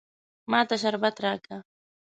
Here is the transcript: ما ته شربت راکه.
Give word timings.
ما 0.51 0.59
ته 0.67 0.75
شربت 0.81 1.15
راکه. 1.23 1.57